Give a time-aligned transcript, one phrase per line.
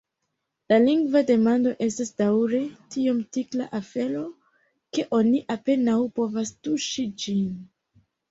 [0.71, 2.61] La lingva demando estas daŭre
[2.95, 4.23] tiom tikla afero,
[4.97, 7.53] ke oni apenaŭ povas tuŝi ĝin.